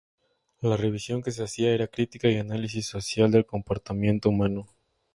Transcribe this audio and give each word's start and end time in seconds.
La 0.61 0.77
revisión 0.77 1.21
que 1.21 1.29
se 1.29 1.43
hacía 1.43 1.69
era 1.75 1.85
crítica 1.85 2.27
y 2.27 2.37
análisis 2.37 2.87
social 2.87 3.29
del 3.29 3.45
comportamiento 3.45 4.29
humano. 4.29 4.65